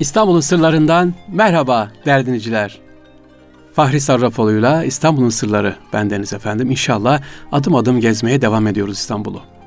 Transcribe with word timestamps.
İstanbul'un 0.00 0.40
sırlarından 0.40 1.14
merhaba 1.28 1.90
derdiniciler. 2.06 2.78
Fahri 3.72 4.00
Sarrafoğlu'yla 4.00 4.84
İstanbul'un 4.84 5.28
sırları 5.28 5.76
bendeniz 5.92 6.32
efendim. 6.32 6.70
İnşallah 6.70 7.22
adım 7.52 7.74
adım 7.74 8.00
gezmeye 8.00 8.42
devam 8.42 8.66
ediyoruz 8.66 8.98
İstanbul'u. 8.98 9.57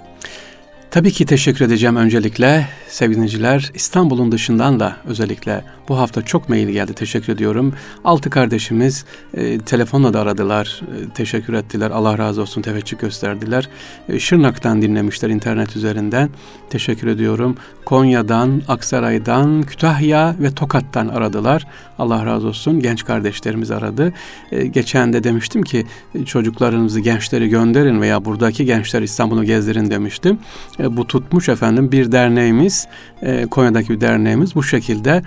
Tabii 0.91 1.11
ki 1.11 1.25
teşekkür 1.25 1.65
edeceğim 1.65 1.95
öncelikle 1.95 2.67
sevgiliciler. 2.87 3.71
İstanbul'un 3.75 4.31
dışından 4.31 4.79
da 4.79 4.97
özellikle 5.05 5.63
bu 5.89 5.97
hafta 5.97 6.21
çok 6.21 6.49
mail 6.49 6.69
geldi. 6.69 6.93
Teşekkür 6.93 7.33
ediyorum. 7.33 7.73
Altı 8.03 8.29
kardeşimiz 8.29 9.05
e, 9.33 9.59
telefonla 9.59 10.13
da 10.13 10.19
aradılar. 10.19 10.81
E, 10.81 11.13
teşekkür 11.13 11.53
ettiler. 11.53 11.91
Allah 11.91 12.17
razı 12.17 12.41
olsun 12.41 12.61
teveccüh 12.61 12.99
gösterdiler. 12.99 13.69
E, 14.09 14.19
Şırnak'tan 14.19 14.81
dinlemişler 14.81 15.29
internet 15.29 15.75
üzerinden. 15.75 16.29
Teşekkür 16.69 17.07
ediyorum. 17.07 17.57
Konya'dan, 17.85 18.61
Aksaray'dan, 18.67 19.63
Kütahya 19.63 20.35
ve 20.39 20.51
Tokat'tan 20.51 21.07
aradılar. 21.07 21.67
Allah 21.99 22.25
razı 22.25 22.47
olsun. 22.47 22.79
Genç 22.79 23.05
kardeşlerimiz 23.05 23.71
aradı. 23.71 24.13
E, 24.51 24.67
geçen 24.67 25.13
de 25.13 25.23
demiştim 25.23 25.63
ki 25.63 25.85
çocuklarınızı, 26.25 26.99
gençleri 26.99 27.49
gönderin 27.49 28.01
veya 28.01 28.25
buradaki 28.25 28.65
gençler 28.65 29.01
İstanbul'u 29.01 29.43
gezdirin 29.43 29.91
demiştim. 29.91 30.39
E, 30.81 30.97
bu 30.97 31.07
tutmuş 31.07 31.49
efendim. 31.49 31.91
Bir 31.91 32.11
derneğimiz, 32.11 32.87
e, 33.21 33.45
Konya'daki 33.45 33.89
bir 33.89 34.01
derneğimiz 34.01 34.55
bu 34.55 34.63
şekilde 34.63 35.23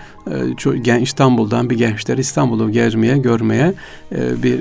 e, 0.86 1.00
İstanbul'dan 1.00 1.70
bir 1.70 1.78
gençler 1.78 2.18
İstanbul'u 2.18 2.70
gezmeye, 2.70 3.18
görmeye 3.18 3.74
e, 4.12 4.42
bir 4.42 4.60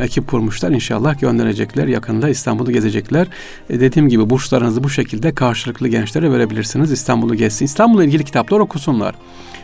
ekip 0.00 0.28
kurmuşlar. 0.28 0.70
İnşallah 0.70 1.20
gönderecekler. 1.20 1.86
Yakında 1.86 2.28
İstanbul'u 2.28 2.72
gezecekler. 2.72 3.26
E, 3.70 3.80
dediğim 3.80 4.08
gibi 4.08 4.30
burslarınızı 4.30 4.84
bu 4.84 4.90
şekilde 4.90 5.34
karşılıklı 5.34 5.88
gençlere 5.88 6.32
verebilirsiniz. 6.32 6.92
İstanbul'u 6.92 7.34
gezsin. 7.34 7.64
İstanbul'la 7.64 8.04
ilgili 8.04 8.24
kitaplar 8.24 8.58
okusunlar. 8.58 9.14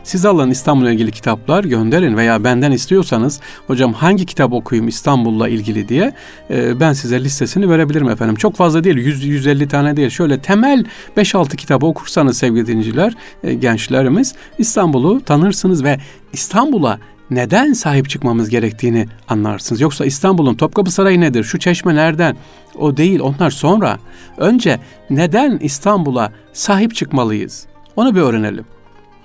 Siz 0.04 0.26
alın 0.26 0.50
İstanbul'la 0.50 0.90
ilgili 0.92 1.10
kitaplar 1.10 1.64
gönderin 1.64 2.16
veya 2.16 2.44
benden 2.44 2.72
istiyorsanız 2.72 3.40
hocam 3.66 3.92
hangi 3.92 4.26
kitap 4.26 4.52
okuyayım 4.52 4.88
İstanbul'la 4.88 5.48
ilgili 5.48 5.88
diye 5.88 6.14
e, 6.50 6.80
ben 6.80 6.92
size 6.92 7.24
listesini 7.24 7.70
verebilirim 7.70 8.08
efendim. 8.08 8.36
Çok 8.36 8.56
fazla 8.56 8.84
değil 8.84 8.96
100-150 8.96 9.68
tane 9.68 9.96
değil 9.96 10.10
şöyle 10.10 10.40
temel 10.40 10.69
5-6 11.16 11.56
kitabı 11.56 11.86
okursanız 11.86 12.38
sevgili 12.38 12.66
dinleyiciler 12.66 13.14
e, 13.44 13.54
gençlerimiz 13.54 14.34
İstanbul'u 14.58 15.20
tanırsınız 15.20 15.84
ve 15.84 15.98
İstanbul'a 16.32 16.98
neden 17.30 17.72
sahip 17.72 18.08
çıkmamız 18.08 18.48
gerektiğini 18.48 19.06
anlarsınız. 19.28 19.80
Yoksa 19.80 20.06
İstanbul'un 20.06 20.54
Topkapı 20.54 20.90
Sarayı 20.90 21.20
nedir? 21.20 21.44
Şu 21.44 21.58
çeşme 21.58 21.94
nereden? 21.94 22.36
O 22.78 22.96
değil 22.96 23.20
onlar 23.20 23.50
sonra. 23.50 23.98
Önce 24.36 24.80
neden 25.10 25.58
İstanbul'a 25.62 26.32
sahip 26.52 26.94
çıkmalıyız? 26.94 27.66
Onu 27.96 28.14
bir 28.14 28.20
öğrenelim 28.20 28.64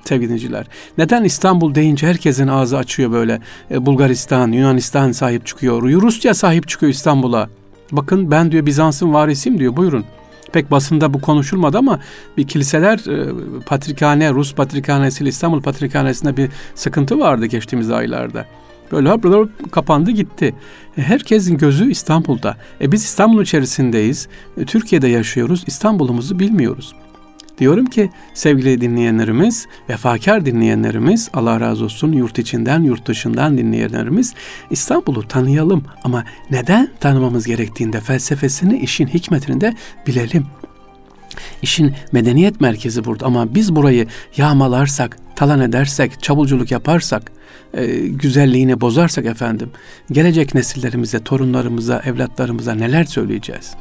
sevgili 0.04 0.30
dinleyiciler. 0.30 0.66
Neden 0.98 1.24
İstanbul 1.24 1.76
deyince 1.76 2.08
herkesin 2.08 2.48
ağzı 2.48 2.78
açıyor 2.78 3.12
böyle? 3.12 3.42
E, 3.72 3.86
Bulgaristan, 3.86 4.52
Yunanistan 4.52 5.12
sahip 5.12 5.46
çıkıyor. 5.46 5.82
Rusya 5.82 6.34
sahip 6.34 6.68
çıkıyor 6.68 6.92
İstanbul'a. 6.92 7.50
Bakın 7.92 8.32
ben 8.32 8.52
diyor 8.52 8.66
Bizans'ın 8.66 9.14
varisiyim 9.14 9.60
diyor 9.60 9.78
buyurun. 9.78 10.06
Pek 10.54 10.72
basında 10.72 11.14
bu 11.14 11.22
konuşulmadı 11.22 11.78
ama 11.78 12.00
bir 12.38 12.48
kiliseler 12.48 12.98
e, 12.98 13.34
patrikhane, 13.66 14.32
Rus 14.32 14.56
patrikhanesi 14.56 15.24
ile 15.24 15.30
İstanbul 15.30 15.62
patrikhanesinde 15.62 16.38
bir 16.38 16.50
sıkıntı 16.76 17.20
vardı 17.20 17.46
geçtiğimiz 17.46 17.92
aylarda. 17.92 18.46
Böyle 18.92 19.10
hop 19.10 19.26
hop 19.26 19.72
kapandı 19.72 20.12
gitti. 20.12 20.56
E, 20.98 21.02
herkesin 21.02 21.58
gözü 21.58 21.92
İstanbul'da. 21.92 22.58
E 22.82 22.92
biz 22.92 23.04
İstanbul 23.04 23.42
içerisindeyiz. 23.42 24.28
E, 24.58 24.66
Türkiye'de 24.66 25.08
yaşıyoruz. 25.08 25.64
İstanbul'umuzu 25.68 26.40
bilmiyoruz. 26.40 26.96
Diyorum 27.58 27.86
ki 27.86 28.10
sevgili 28.34 28.82
dinleyenlerimiz, 28.82 29.68
vefakar 29.90 30.46
dinleyenlerimiz, 30.46 31.30
Allah 31.34 31.60
razı 31.60 31.84
olsun 31.84 32.12
yurt 32.12 32.40
içinden 32.40 32.84
yurt 32.84 33.08
dışından 33.08 33.58
dinleyenlerimiz 33.58 34.34
İstanbul'u 34.70 35.28
tanıyalım 35.28 35.84
ama 36.04 36.24
neden 36.52 36.90
tanımamız 37.00 37.46
gerektiğinde 37.46 38.02
felsefesini, 38.02 38.80
işin 38.80 39.08
hikmetini 39.08 39.62
de 39.62 39.74
bilelim. 40.08 40.46
İşin 41.62 41.94
medeniyet 42.12 42.62
merkezi 42.62 43.06
burada 43.06 43.26
ama 43.26 43.56
biz 43.56 43.76
burayı 43.76 44.08
yağmalarsak, 44.38 45.18
talan 45.36 45.60
edersek, 45.60 46.24
çabulculuk 46.24 46.72
yaparsak, 46.72 47.32
e, 47.74 47.86
güzelliğini 48.08 48.82
bozarsak 48.82 49.26
efendim, 49.26 49.70
gelecek 50.12 50.56
nesillerimize, 50.56 51.24
torunlarımıza, 51.24 52.02
evlatlarımıza 52.06 52.76
neler 52.76 53.04
söyleyeceğiz? 53.04 53.76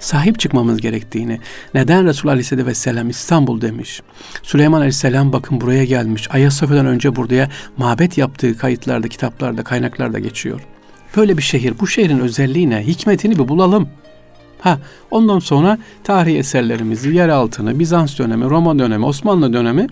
Sahip 0.00 0.38
çıkmamız 0.38 0.80
gerektiğini, 0.80 1.40
neden 1.74 2.06
Resulullah 2.06 2.32
Aleyhisselatü 2.32 2.66
Vesselam 2.66 3.10
İstanbul 3.10 3.60
demiş. 3.60 4.02
Süleyman 4.42 4.78
Aleyhisselam 4.78 5.32
bakın 5.32 5.60
buraya 5.60 5.84
gelmiş. 5.84 6.28
Ayasofya'dan 6.30 6.86
önce 6.86 7.16
buraya 7.16 7.48
mabet 7.76 8.18
yaptığı 8.18 8.58
kayıtlarda, 8.58 9.08
kitaplarda, 9.08 9.64
kaynaklarda 9.64 10.18
geçiyor. 10.18 10.60
Böyle 11.16 11.38
bir 11.38 11.42
şehir. 11.42 11.74
Bu 11.80 11.86
şehrin 11.86 12.18
özelliği 12.18 12.70
ne? 12.70 12.86
Hikmetini 12.86 13.38
bir 13.38 13.48
bulalım. 13.48 13.88
Ha, 14.60 14.78
ondan 15.10 15.38
sonra 15.38 15.78
tarihi 16.04 16.38
eserlerimizi, 16.38 17.14
yer 17.14 17.28
altını, 17.28 17.78
Bizans 17.78 18.18
dönemi, 18.18 18.44
Roma 18.44 18.78
dönemi, 18.78 19.04
Osmanlı 19.04 19.52
dönemi 19.52 19.86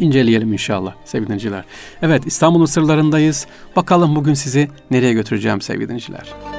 inceleyelim 0.00 0.52
inşallah 0.52 0.94
sevgili 1.04 1.26
dinleyiciler. 1.26 1.64
Evet 2.02 2.26
İstanbul'un 2.26 2.66
sırlarındayız. 2.66 3.46
Bakalım 3.76 4.16
bugün 4.16 4.34
sizi 4.34 4.68
nereye 4.90 5.12
götüreceğim 5.12 5.60
sevgili 5.60 5.84
dinleyiciler. 5.84 6.55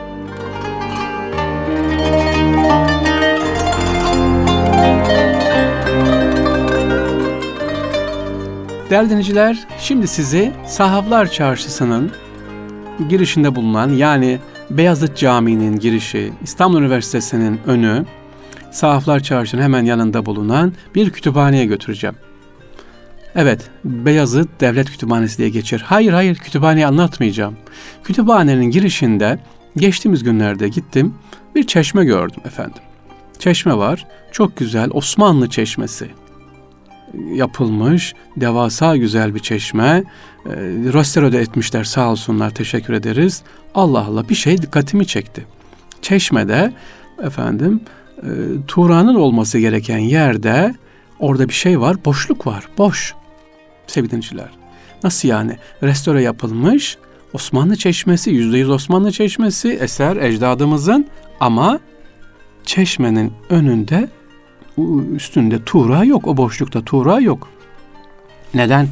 Değerli 8.89 9.09
dinleyiciler, 9.09 9.67
şimdi 9.79 10.07
sizi 10.07 10.51
Sahaflar 10.65 11.31
Çarşısı'nın 11.31 12.11
girişinde 13.09 13.55
bulunan 13.55 13.89
yani 13.89 14.39
Beyazıt 14.69 15.17
Camii'nin 15.17 15.79
girişi, 15.79 16.33
İstanbul 16.43 16.81
Üniversitesi'nin 16.81 17.59
önü, 17.65 18.05
Sahaflar 18.71 19.19
Çarşı'nın 19.19 19.61
hemen 19.61 19.85
yanında 19.85 20.25
bulunan 20.25 20.73
bir 20.95 21.09
kütüphaneye 21.09 21.65
götüreceğim. 21.65 22.15
Evet, 23.35 23.69
Beyazıt 23.85 24.61
Devlet 24.61 24.91
Kütüphanesi 24.91 25.37
diye 25.37 25.49
geçer. 25.49 25.83
Hayır 25.85 26.13
hayır, 26.13 26.35
kütüphaneyi 26.35 26.87
anlatmayacağım. 26.87 27.57
Kütüphanenin 28.03 28.71
girişinde 28.71 29.39
geçtiğimiz 29.77 30.23
günlerde 30.23 30.67
gittim, 30.67 31.13
bir 31.55 31.67
çeşme 31.67 32.05
gördüm 32.05 32.41
efendim. 32.45 32.81
Çeşme 33.39 33.77
var, 33.77 34.07
çok 34.31 34.57
güzel 34.57 34.89
Osmanlı 34.91 35.49
çeşmesi 35.49 36.07
yapılmış 37.34 38.13
devasa 38.38 38.97
güzel 38.97 39.35
bir 39.35 39.40
çeşme. 39.40 40.03
E, 40.45 40.51
restore 40.94 41.38
etmişler 41.38 41.84
sağ 41.84 42.12
olsunlar 42.12 42.50
teşekkür 42.50 42.94
ederiz. 42.94 43.44
Allah 43.75 44.06
Allah 44.06 44.29
bir 44.29 44.35
şey 44.35 44.62
dikkatimi 44.62 45.07
çekti. 45.07 45.45
Çeşmede 46.01 46.73
efendim 47.23 47.81
e, 48.18 48.28
Turan'ın 48.68 49.16
olması 49.16 49.59
gereken 49.59 49.97
yerde 49.97 50.75
orada 51.19 51.50
bir 51.50 51.53
şey 51.53 51.79
var 51.79 52.06
boşluk 52.06 52.47
var 52.47 52.68
boş 52.78 53.13
sevgili 53.88 54.22
Nasıl 55.03 55.28
yani? 55.28 55.57
Restore 55.84 56.22
yapılmış 56.22 56.97
Osmanlı 57.34 57.75
çeşmesi, 57.75 58.29
yüzde 58.29 58.57
yüz 58.57 58.69
Osmanlı 58.69 59.12
çeşmesi 59.12 59.69
eser 59.69 60.18
ecdadımızın 60.18 61.07
ama 61.39 61.79
çeşmenin 62.63 63.34
önünde 63.50 64.09
üstünde 65.15 65.63
tuğra 65.63 66.03
yok. 66.03 66.27
O 66.27 66.38
boşlukta 66.38 66.81
tuğra 66.81 67.19
yok. 67.19 67.49
Neden? 68.53 68.88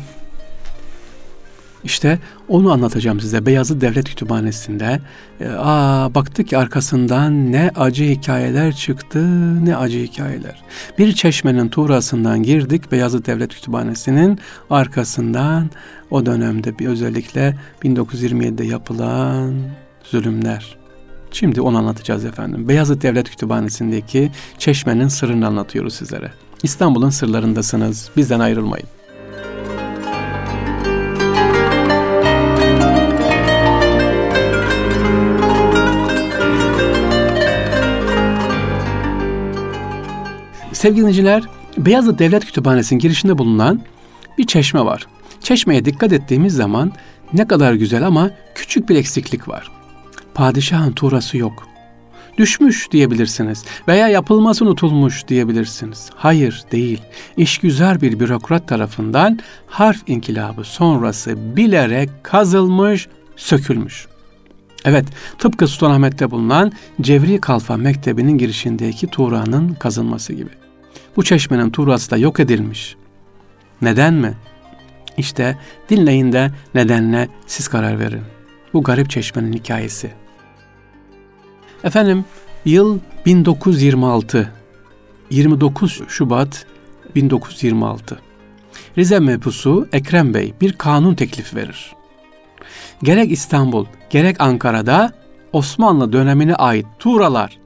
İşte 1.85 2.19
onu 2.47 2.71
anlatacağım 2.71 3.19
size. 3.19 3.45
Beyazıt 3.45 3.81
Devlet 3.81 4.09
Kütüphanesi'nde. 4.09 5.01
E, 5.39 5.47
aa 5.49 6.15
baktık 6.15 6.47
ki 6.47 6.57
arkasından 6.57 7.51
ne 7.51 7.71
acı 7.75 8.03
hikayeler 8.03 8.75
çıktı, 8.75 9.25
ne 9.65 9.77
acı 9.77 9.99
hikayeler. 9.99 10.63
Bir 10.97 11.13
çeşmenin 11.13 11.69
tuğrasından 11.69 12.43
girdik 12.43 12.91
Beyazıt 12.91 13.27
Devlet 13.27 13.53
Kütüphanesi'nin 13.53 14.39
arkasından 14.69 15.69
o 16.11 16.25
dönemde 16.25 16.79
bir 16.79 16.87
özellikle 16.87 17.57
1927'de 17.83 18.65
yapılan 18.65 19.53
zulümler. 20.03 20.84
Şimdi 21.35 21.61
onu 21.61 21.77
anlatacağız 21.77 22.25
efendim. 22.25 22.67
Beyazıt 22.67 23.03
Devlet 23.03 23.29
Kütüphanesi'ndeki 23.29 24.31
çeşmenin 24.57 25.07
sırrını 25.07 25.47
anlatıyoruz 25.47 25.93
sizlere. 25.93 26.31
İstanbul'un 26.63 27.09
sırlarındasınız. 27.09 28.09
Bizden 28.17 28.39
ayrılmayın. 28.39 28.87
Sevgili 40.73 41.01
dinleyiciler, 41.01 41.43
Beyazıt 41.77 42.19
Devlet 42.19 42.45
Kütüphanesi'nin 42.45 42.99
girişinde 42.99 43.37
bulunan 43.37 43.81
bir 44.37 44.47
çeşme 44.47 44.85
var. 44.85 45.07
Çeşmeye 45.41 45.85
dikkat 45.85 46.13
ettiğimiz 46.13 46.53
zaman 46.53 46.91
ne 47.33 47.47
kadar 47.47 47.73
güzel 47.73 48.07
ama 48.07 48.31
küçük 48.55 48.89
bir 48.89 48.95
eksiklik 48.95 49.47
var. 49.47 49.74
Padişahın 50.35 50.91
tuğrası 50.91 51.37
yok. 51.37 51.67
düşmüş 52.37 52.91
diyebilirsiniz 52.91 53.65
veya 53.87 54.07
yapılması 54.07 54.65
unutulmuş 54.65 55.27
diyebilirsiniz. 55.27 56.09
Hayır 56.15 56.63
değil. 56.71 57.01
İşgüzar 57.37 58.01
bir 58.01 58.19
bürokrat 58.19 58.67
tarafından 58.67 59.39
harf 59.67 59.97
inkılabı 60.07 60.63
sonrası 60.63 61.55
bilerek 61.55 62.09
kazılmış, 62.23 63.07
sökülmüş. 63.35 64.07
Evet, 64.85 65.05
tıpkı 65.39 65.67
Sultanahmet'te 65.67 66.31
bulunan 66.31 66.71
Cevri 67.01 67.41
Kalfa 67.41 67.77
Mektebi'nin 67.77 68.37
girişindeki 68.37 69.07
Tuğra'nın 69.07 69.73
kazılması 69.73 70.33
gibi. 70.33 70.49
Bu 71.15 71.23
çeşmenin 71.23 71.69
Tuğra'sı 71.69 72.11
da 72.11 72.17
yok 72.17 72.39
edilmiş. 72.39 72.95
Neden 73.81 74.13
mi? 74.13 74.33
İşte 75.17 75.57
dinleyin 75.89 76.31
de 76.31 76.51
nedenle 76.73 77.27
siz 77.47 77.67
karar 77.67 77.99
verin. 77.99 78.21
Bu 78.73 78.83
garip 78.83 79.09
çeşmenin 79.09 79.53
hikayesi. 79.53 80.24
Efendim, 81.85 82.25
yıl 82.65 82.99
1926. 83.25 84.51
29 85.29 86.01
Şubat 86.07 86.65
1926. 87.15 88.19
Rize 88.97 89.19
mepusu 89.19 89.87
Ekrem 89.93 90.33
Bey 90.33 90.53
bir 90.61 90.73
kanun 90.73 91.15
teklifi 91.15 91.55
verir. 91.55 91.95
Gerek 93.03 93.31
İstanbul, 93.31 93.85
gerek 94.09 94.41
Ankara'da 94.41 95.13
Osmanlı 95.53 96.13
dönemine 96.13 96.55
ait 96.55 96.85
tuğralar 96.99 97.57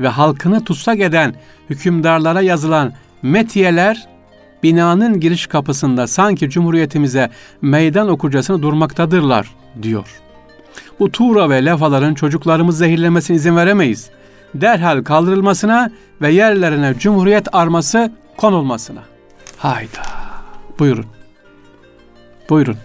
ve 0.00 0.08
halkını 0.08 0.64
tutsak 0.64 1.00
eden 1.00 1.34
hükümdarlara 1.70 2.40
yazılan 2.40 2.92
metiyeler 3.22 4.08
binanın 4.62 5.20
giriş 5.20 5.46
kapısında 5.46 6.06
sanki 6.06 6.50
cumhuriyetimize 6.50 7.30
meydan 7.62 8.08
okurcasına 8.08 8.62
durmaktadırlar 8.62 9.54
diyor. 9.82 10.27
Bu 11.00 11.12
tuğra 11.12 11.50
ve 11.50 11.64
lefaların 11.64 12.14
çocuklarımız 12.14 12.78
zehirlemesine 12.78 13.36
izin 13.36 13.56
veremeyiz. 13.56 14.10
Derhal 14.54 15.04
kaldırılmasına 15.04 15.90
ve 16.20 16.32
yerlerine 16.32 16.94
cumhuriyet 16.98 17.54
arması 17.54 18.12
konulmasına. 18.36 19.00
Hayda. 19.56 20.02
Buyurun. 20.78 21.06
Buyurun. 22.50 22.76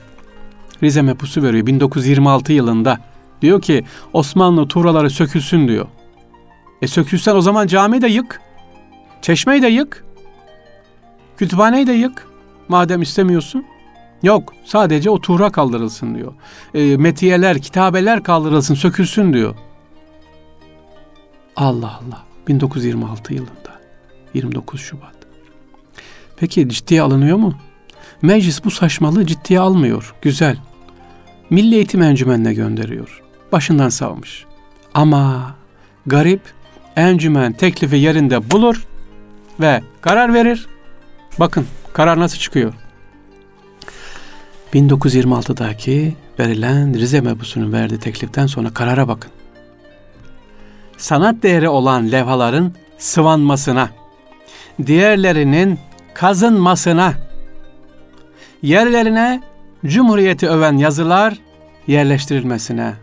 Rize 0.84 1.02
mepusu 1.02 1.44
veriyor 1.44 1.66
1926 1.66 2.54
yılında. 2.54 2.98
Diyor 3.42 3.62
ki 3.62 3.84
Osmanlı 4.14 4.68
tuğraları 4.68 5.10
sökülsün 5.10 5.68
diyor. 5.68 5.86
E 6.82 6.88
sökülsen 6.88 7.36
o 7.36 7.42
zaman 7.42 7.68
camiyi 7.68 8.02
de 8.02 8.08
yık. 8.08 8.42
Çeşmeyi 9.22 9.62
de 9.62 9.68
yık. 9.68 10.06
Kütüphaneyi 11.38 11.88
de 11.88 11.94
yık. 11.94 12.28
Madem 12.68 13.02
istemiyorsun. 13.02 13.66
Yok 14.24 14.54
sadece 14.66 15.10
o 15.10 15.22
tuğra 15.22 15.52
kaldırılsın 15.52 16.16
diyor. 16.16 16.34
E, 16.74 16.98
metiyeler, 16.98 17.62
kitabeler 17.62 18.24
kaldırılsın, 18.24 18.76
sökülsün 18.76 19.34
diyor. 19.34 19.56
Allah 21.56 22.00
Allah. 22.06 22.24
1926 22.48 23.34
yılında. 23.34 23.80
29 24.34 24.82
Şubat. 24.82 25.16
Peki 26.38 26.70
ciddiye 26.70 27.02
alınıyor 27.02 27.38
mu? 27.38 27.54
Meclis 28.22 28.66
bu 28.66 28.72
saçmalığı 28.72 29.26
ciddiye 29.26 29.60
almıyor. 29.60 30.16
Güzel. 30.22 30.58
Milli 31.50 31.76
Eğitim 31.76 32.02
Encümenine 32.02 32.54
gönderiyor. 32.54 33.22
Başından 33.52 33.90
savmış. 33.90 34.46
Ama 34.94 35.56
garip 36.06 36.42
encümen 36.96 37.54
teklifi 37.54 37.96
yerinde 37.96 38.52
bulur 38.52 38.88
ve 39.60 39.82
karar 40.02 40.34
verir. 40.34 40.68
Bakın 41.40 41.66
karar 41.94 42.20
nasıl 42.20 42.38
çıkıyor. 42.38 42.74
1926'daki 44.74 46.14
verilen 46.40 46.94
Rize 46.94 47.22
mebusunun 47.22 47.74
verdiği 47.74 48.00
tekliften 48.00 48.48
sonra 48.48 48.70
karara 48.70 49.08
bakın. 49.08 49.32
Sanat 50.98 51.44
değeri 51.44 51.70
olan 51.70 52.12
levhaların 52.12 52.74
sıvanmasına, 52.98 53.90
diğerlerinin 54.86 55.80
kazınmasına, 56.14 57.14
yerlerine 58.62 59.44
Cumhuriyeti 59.86 60.50
öven 60.50 60.78
yazılar 60.78 61.38
yerleştirilmesine 61.88 62.94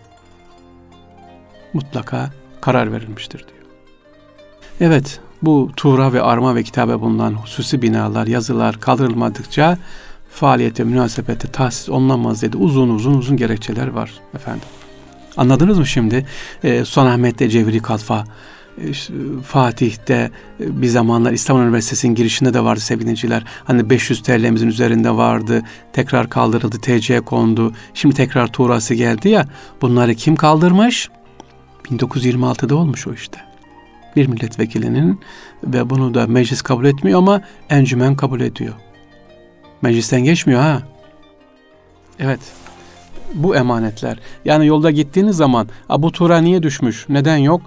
mutlaka 1.73 2.31
karar 2.61 2.93
verilmiştir 2.93 3.39
diyor. 3.39 3.67
Evet, 4.81 5.21
bu 5.43 5.71
Tuğra 5.77 6.13
ve 6.13 6.23
Arma 6.23 6.55
ve 6.55 6.63
kitabe 6.63 7.01
bulunan 7.01 7.33
hususi 7.33 7.83
binalar, 7.83 8.27
yazılar 8.27 8.81
kaldırılmadıkça 8.81 9.79
faaliyete 10.31 10.85
münasebette 10.85 11.49
tahsis 11.49 11.89
olunamaz 11.89 12.43
dedi. 12.43 12.57
Uzun 12.57 12.89
uzun 12.89 13.15
uzun 13.15 13.37
gerekçeler 13.37 13.89
var 13.89 14.13
efendim. 14.35 14.69
Anladınız 15.37 15.79
mı 15.79 15.87
şimdi? 15.87 16.27
Ee, 16.65 16.85
Sultanahmet'te 16.85 17.49
Cevri 17.49 17.83
Kalfa, 17.83 18.25
e, 18.79 18.93
Fatih'te 19.43 20.31
e, 20.61 20.83
bir 20.83 20.87
zamanlar 20.87 21.33
İstanbul 21.33 21.63
Üniversitesi'nin 21.63 22.15
girişinde 22.15 22.55
de 22.55 22.65
vardı 22.65 22.81
sevgiliciler. 22.81 23.45
Hani 23.65 23.91
500 23.91 24.23
TL'mizin 24.23 24.69
üzerinde 24.69 25.11
vardı. 25.11 25.63
Tekrar 25.93 26.31
kaldırıldı, 26.31 26.81
TC'ye 26.81 27.21
kondu. 27.21 27.73
Şimdi 27.95 28.15
tekrar 28.15 28.53
tuğrası 28.53 28.95
geldi 28.95 29.29
ya. 29.29 29.47
Bunları 29.83 30.15
kim 30.15 30.37
kaldırmış? 30.37 31.09
1926'da 31.85 32.75
olmuş 32.75 33.07
o 33.07 33.13
işte. 33.13 33.41
Bir 34.17 34.27
milletvekilinin 34.27 35.21
ve 35.65 35.91
bunu 35.91 36.15
da 36.15 36.27
meclis 36.27 36.63
kabul 36.63 36.85
etmiyor 36.85 37.19
ama 37.19 37.41
encümen 37.71 38.17
kabul 38.17 38.41
ediyor. 38.41 38.75
Meclisten 39.83 40.25
geçmiyor 40.25 40.61
ha. 40.61 40.83
Evet. 42.19 42.41
Bu 43.35 43.57
emanetler. 43.57 44.19
Yani 44.45 44.67
yolda 44.67 44.91
gittiğiniz 44.91 45.37
zaman 45.37 45.69
bu 45.99 46.13
tura 46.13 46.39
niye 46.39 46.63
düşmüş? 46.63 47.07
Neden 47.09 47.37
yok? 47.37 47.63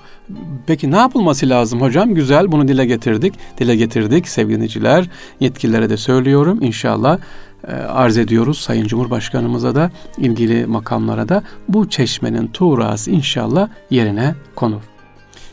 Peki 0.68 0.92
ne 0.92 0.98
yapılması 0.98 1.50
lazım 1.50 1.82
hocam? 1.82 2.14
Güzel 2.14 2.52
bunu 2.52 2.68
dile 2.68 2.86
getirdik. 2.86 3.34
Dile 3.58 3.76
getirdik 3.76 4.28
sevgiliciler. 4.28 5.10
Yetkililere 5.40 5.90
de 5.90 5.98
söylüyorum. 5.98 6.60
İnşallah 6.62 7.20
e, 7.68 7.72
arz 7.72 8.18
ediyoruz 8.18 8.58
Sayın 8.58 8.88
Cumhurbaşkanımıza 8.88 9.76
da 9.76 9.92
ilgili 10.18 10.66
makamlara 10.66 11.30
da 11.30 11.44
bu 11.68 11.90
çeşmenin 11.90 12.48
tuğrası 12.48 13.12
inşallah 13.12 13.70
yerine 13.90 14.36
konur. 14.56 14.93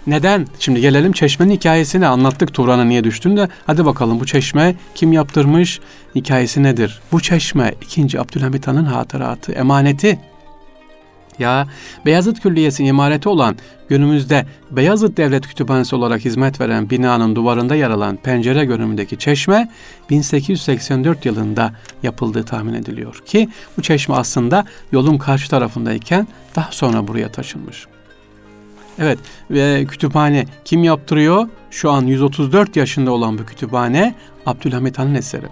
Neden? 0.07 0.47
Şimdi 0.59 0.81
gelelim 0.81 1.13
çeşmenin 1.13 1.55
hikayesini 1.55 2.07
anlattık 2.07 2.55
Turan'a 2.55 2.85
niye 2.85 3.05
düştüğünü 3.05 3.37
de 3.37 3.49
hadi 3.67 3.85
bakalım 3.85 4.21
bu 4.21 4.27
çeşme 4.27 4.75
kim 4.95 5.13
yaptırmış 5.13 5.81
hikayesi 6.15 6.63
nedir? 6.63 7.01
Bu 7.13 7.21
çeşme 7.21 7.75
2. 7.81 8.21
Abdülhamit 8.21 8.67
Han'ın 8.67 8.85
hatıratı, 8.85 9.53
emaneti. 9.53 10.19
Ya 11.39 11.67
Beyazıt 12.07 12.41
Külliyesi'nin 12.41 12.89
imareti 12.89 13.29
olan 13.29 13.57
günümüzde 13.89 14.47
Beyazıt 14.71 15.17
Devlet 15.17 15.47
Kütüphanesi 15.47 15.97
olarak 15.97 16.25
hizmet 16.25 16.61
veren 16.61 16.91
binanın 16.91 17.37
duvarında 17.37 17.75
yer 17.75 17.91
alan 17.91 18.17
pencere 18.17 18.65
görünümündeki 18.65 19.19
çeşme 19.19 19.71
1884 20.11 21.27
yılında 21.27 21.73
yapıldığı 22.03 22.45
tahmin 22.45 22.75
ediliyor 22.75 23.23
ki 23.27 23.49
bu 23.79 23.83
çeşme 23.83 24.15
aslında 24.15 24.65
yolun 24.93 25.19
karşı 25.19 25.51
tarafındayken 25.51 26.29
daha 26.57 26.73
sonra 26.73 27.09
buraya 27.09 27.33
taşınmış. 27.33 27.90
Evet 29.01 29.19
ve 29.51 29.85
kütüphane 29.85 30.47
kim 30.65 30.85
yaptırıyor? 30.85 31.49
Şu 31.71 31.91
an 31.91 32.07
134 32.07 32.77
yaşında 32.77 33.11
olan 33.11 33.39
bu 33.39 33.47
kütüphane 33.47 34.15
Abdülhamit 34.47 34.99
Han'ın 34.99 35.15
eseri. 35.15 35.47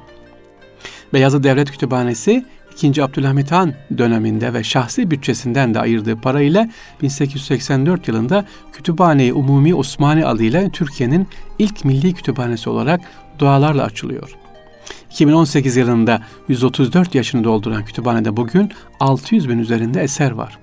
Beyazıt 1.13 1.45
Devlet 1.45 1.71
Kütüphanesi 1.71 2.47
2. 2.83 3.03
Abdülhamit 3.05 3.53
Han 3.53 3.75
döneminde 3.99 4.55
ve 4.55 4.65
şahsi 4.65 5.11
bütçesinden 5.11 5.75
de 5.75 5.81
ayırdığı 5.81 6.17
parayla 6.21 6.71
1884 7.03 8.09
yılında 8.09 8.45
Kütüphane-i 8.73 9.33
Umumi 9.33 9.75
Osmani 9.75 10.27
adıyla 10.27 10.71
Türkiye'nin 10.71 11.29
ilk 11.59 11.85
milli 11.85 12.15
kütüphanesi 12.15 12.71
olarak 12.71 13.01
dualarla 13.39 13.85
açılıyor. 13.85 14.37
2018 15.11 15.77
yılında 15.77 16.23
134 16.49 17.15
yaşını 17.15 17.45
dolduran 17.45 17.85
kütüphanede 17.85 18.37
bugün 18.37 18.73
600 19.01 19.49
bin 19.49 19.59
üzerinde 19.59 20.01
eser 20.03 20.31
var 20.31 20.59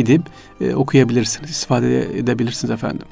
gidip 0.00 0.22
e, 0.60 0.74
okuyabilirsiniz, 0.74 1.50
istifade 1.50 2.18
edebilirsiniz 2.18 2.70
efendim. 2.70 3.06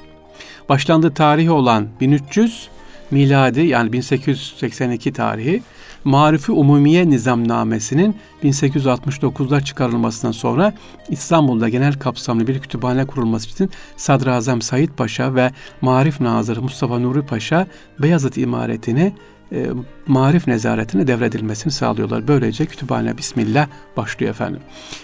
Başlandığı 0.69 1.13
tarihi 1.13 1.51
olan 1.51 1.87
1300 2.01 2.69
miladi 3.11 3.61
yani 3.61 3.93
1882 3.93 5.13
tarihi 5.13 5.61
Marifi 6.03 6.51
Umumiye 6.51 7.09
Nizamnamesi'nin 7.09 8.15
1869'da 8.43 9.61
çıkarılmasından 9.61 10.31
sonra 10.31 10.73
İstanbul'da 11.09 11.69
genel 11.69 11.93
kapsamlı 11.93 12.47
bir 12.47 12.59
kütüphane 12.59 13.05
kurulması 13.05 13.49
için 13.49 13.69
Sadrazam 13.97 14.61
Said 14.61 14.89
Paşa 14.89 15.35
ve 15.35 15.51
Marif 15.81 16.21
Nazırı 16.21 16.61
Mustafa 16.61 16.99
Nuri 16.99 17.21
Paşa 17.21 17.67
Beyazıt 17.99 18.37
imaretini 18.37 19.13
e, 19.51 19.67
marif 20.07 20.47
nezaretine 20.47 21.07
devredilmesini 21.07 21.73
sağlıyorlar. 21.73 22.27
Böylece 22.27 22.65
kütüphane 22.65 23.17
Bismillah 23.17 23.67
başlıyor 23.97 24.31
efendim. 24.31 24.61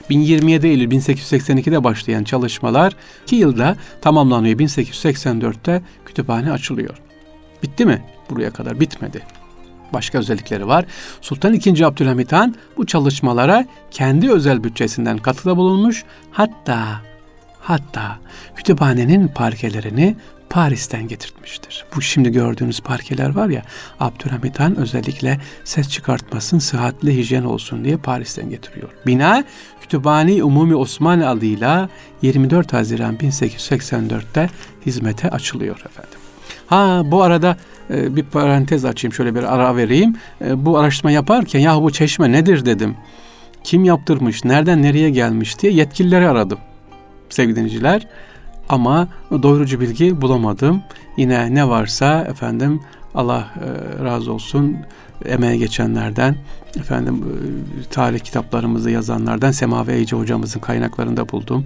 1027 0.10 0.68
Eylül 0.68 0.92
1882'de 0.92 1.84
başlayan 1.84 2.24
çalışmalar 2.24 2.96
2 3.24 3.36
yılda 3.36 3.75
tamamlanıyor. 4.02 4.60
1884'te 4.60 5.82
kütüphane 6.06 6.52
açılıyor. 6.52 6.98
Bitti 7.64 7.86
mi? 7.86 8.04
Buraya 8.30 8.52
kadar 8.52 8.80
bitmedi. 8.80 9.22
Başka 9.94 10.18
özellikleri 10.18 10.68
var. 10.68 10.86
Sultan 11.22 11.54
II. 11.54 11.84
Abdülhamit 11.84 12.32
Han 12.32 12.56
bu 12.78 12.86
çalışmalara 12.86 13.66
kendi 13.92 14.32
özel 14.32 14.64
bütçesinden 14.64 15.18
katıda 15.18 15.58
bulunmuş. 15.58 16.04
Hatta 16.32 17.02
Hatta 17.66 18.18
kütüphanenin 18.56 19.28
parkelerini 19.28 20.16
Paris'ten 20.50 21.08
getirtmiştir. 21.08 21.86
Bu 21.96 22.02
şimdi 22.02 22.32
gördüğünüz 22.32 22.80
parkeler 22.80 23.30
var 23.30 23.50
ya 23.50 23.62
Abdülhamit 24.00 24.60
Han 24.60 24.75
özellikle 24.75 25.40
ses 25.64 25.90
çıkartmasın, 25.90 26.60
sıhhatli 26.60 27.18
hijyen 27.18 27.44
olsun 27.44 27.86
diye 27.86 27.98
Paris'ten 27.98 28.50
getiriyor. 28.50 28.90
Bina 29.06 29.44
Kütüphane 29.82 30.44
Umumi 30.44 30.75
Osmanlı 30.75 31.30
adıyla 31.30 31.90
24 32.22 32.74
Haziran 32.74 33.16
1884'te 33.16 34.50
hizmete 34.86 35.30
açılıyor 35.30 35.75
efendim. 35.86 36.20
Ha 36.68 37.02
bu 37.06 37.24
arada 37.24 37.58
e, 37.90 38.16
bir 38.16 38.24
parantez 38.24 38.86
açayım 38.86 39.14
şöyle 39.14 39.36
bir 39.36 39.44
ara 39.56 39.75
vereyim. 39.75 40.16
E, 40.42 40.66
bu 40.66 40.78
araştırma 40.78 41.12
yaparken 41.12 41.60
ya 41.60 41.82
bu 41.82 41.92
çeşme 41.92 42.32
nedir 42.32 42.66
dedim. 42.66 42.96
Kim 43.64 43.84
yaptırmış, 43.84 44.46
nereden 44.46 44.84
nereye 44.84 45.10
gelmiş 45.10 45.60
diye 45.60 45.74
yetkilileri 45.74 46.28
aradım 46.28 46.60
sevgili 47.30 47.56
dinleyiciler. 47.56 48.08
Ama 48.69 49.07
doyurucu 49.31 49.79
bilgi 49.79 50.22
bulamadım. 50.22 50.84
Yine 51.17 51.55
ne 51.55 51.69
varsa 51.69 52.22
efendim 52.22 52.81
Allah 53.15 53.48
e, 53.55 54.03
razı 54.03 54.34
olsun 54.34 54.77
emeğe 55.25 55.57
geçenlerden, 55.57 56.36
efendim 56.77 57.24
e, 57.24 57.89
tarih 57.89 58.19
kitaplarımızı 58.19 58.91
yazanlardan 58.91 59.51
Semavi 59.51 59.91
Ece 59.91 60.15
hocamızın 60.15 60.60
kaynaklarında 60.60 61.29
buldum. 61.29 61.63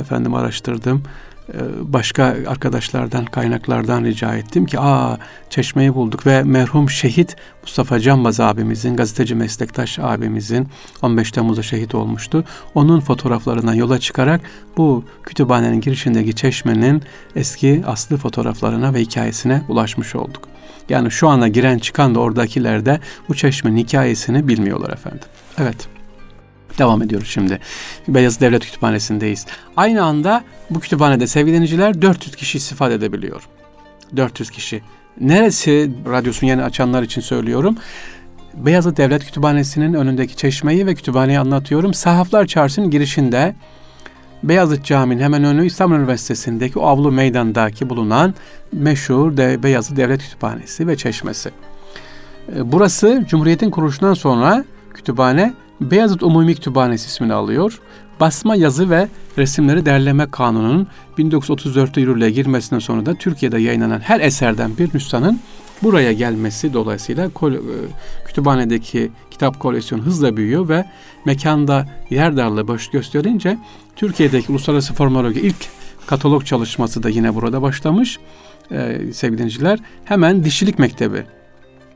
Efendim 0.00 0.34
araştırdım. 0.34 1.02
E, 1.48 1.58
başka 1.80 2.24
arkadaşlardan, 2.24 3.24
kaynaklardan 3.24 4.04
rica 4.04 4.34
ettim 4.34 4.66
ki 4.66 4.80
aa 4.80 5.18
çeşmeyi 5.50 5.94
bulduk 5.94 6.26
ve 6.26 6.42
merhum 6.42 6.90
şehit 6.90 7.36
Mustafa 7.62 8.00
Canbaz 8.00 8.40
abimizin, 8.40 8.96
gazeteci 8.96 9.34
meslektaş 9.34 9.98
abimizin 9.98 10.68
15 11.02 11.32
Temmuz'da 11.32 11.62
şehit 11.62 11.94
olmuştu. 11.94 12.44
Onun 12.74 13.00
fotoğraflarından 13.00 13.74
yola 13.74 13.98
çıkarak 13.98 14.40
bu 14.76 15.04
kütüphanenin 15.22 15.80
girişindeki 15.80 16.34
çeşmenin 16.34 17.02
eski 17.36 17.82
aslı 17.86 18.16
fotoğraflarına 18.16 18.94
ve 18.94 19.00
hikayesine 19.00 19.62
ulaşmış 19.68 20.14
olduk. 20.14 20.48
Yani 20.88 21.10
şu 21.10 21.28
ana 21.28 21.48
giren 21.48 21.78
çıkan 21.78 22.14
da 22.14 22.20
oradakiler 22.20 22.86
de 22.86 23.00
bu 23.28 23.34
çeşmenin 23.34 23.76
hikayesini 23.76 24.48
bilmiyorlar 24.48 24.92
efendim. 24.92 25.28
Evet. 25.58 25.95
Devam 26.78 27.02
ediyoruz 27.02 27.28
şimdi. 27.28 27.60
Beyazıt 28.08 28.40
Devlet 28.40 28.64
Kütüphanesi'ndeyiz. 28.64 29.46
Aynı 29.76 30.04
anda 30.04 30.44
bu 30.70 30.80
kütüphanede 30.80 31.26
sevgili 31.26 31.54
dinleyiciler 31.54 32.02
400 32.02 32.36
kişi 32.36 32.58
istifade 32.58 32.94
edebiliyor. 32.94 33.48
400 34.16 34.50
kişi. 34.50 34.82
Neresi 35.20 35.90
radyosunu 36.06 36.50
yeni 36.50 36.62
açanlar 36.62 37.02
için 37.02 37.20
söylüyorum. 37.20 37.76
Beyazıt 38.54 38.96
Devlet 38.96 39.24
Kütüphanesi'nin 39.24 39.94
önündeki 39.94 40.36
çeşmeyi 40.36 40.86
ve 40.86 40.94
kütüphaneyi 40.94 41.38
anlatıyorum. 41.38 41.94
Sahaflar 41.94 42.46
Çarşı'nın 42.46 42.90
girişinde 42.90 43.54
Beyazıt 44.42 44.84
Camii'nin 44.84 45.22
hemen 45.22 45.44
önü 45.44 45.66
İstanbul 45.66 45.96
Üniversitesi'ndeki 45.96 46.80
avlu 46.80 47.12
meydandaki 47.12 47.88
bulunan 47.88 48.34
meşhur 48.72 49.36
de 49.36 49.62
Beyazıt 49.62 49.96
Devlet 49.96 50.22
Kütüphanesi 50.22 50.86
ve 50.86 50.96
Çeşmesi. 50.96 51.50
Ee, 52.56 52.72
burası 52.72 53.24
Cumhuriyet'in 53.28 53.70
kuruluşundan 53.70 54.14
sonra 54.14 54.64
kütüphane 54.94 55.54
Beyazıt 55.80 56.22
Umumi 56.22 56.54
Kütüphanesi 56.54 57.06
ismini 57.06 57.32
alıyor. 57.32 57.80
Basma 58.20 58.56
yazı 58.56 58.90
ve 58.90 59.08
resimleri 59.38 59.86
derleme 59.86 60.30
kanununun 60.30 60.86
1934'te 61.18 62.00
yürürlüğe 62.00 62.30
girmesinden 62.30 62.80
sonra 62.80 63.06
da 63.06 63.14
Türkiye'de 63.14 63.58
yayınlanan 63.58 64.00
her 64.00 64.20
eserden 64.20 64.78
bir 64.78 64.94
nüshanın 64.94 65.40
buraya 65.82 66.12
gelmesi 66.12 66.72
dolayısıyla 66.72 67.26
e, 67.26 67.30
kütüphanedeki 68.26 69.10
kitap 69.30 69.60
koleksiyonu 69.60 70.04
hızla 70.04 70.36
büyüyor 70.36 70.68
ve 70.68 70.84
mekanda 71.24 71.88
yer 72.10 72.36
darlığı 72.36 72.68
boş 72.68 72.90
gösterince 72.90 73.58
Türkiye'deki 73.96 74.52
uluslararası 74.52 74.94
formoloji 74.94 75.40
ilk 75.40 75.56
katalog 76.06 76.44
çalışması 76.44 77.02
da 77.02 77.08
yine 77.08 77.34
burada 77.34 77.62
başlamış 77.62 78.18
ee, 78.72 78.98
sevgili 79.12 79.38
dinleyiciler. 79.38 79.78
Hemen 80.04 80.44
dişilik 80.44 80.78
mektebi 80.78 81.24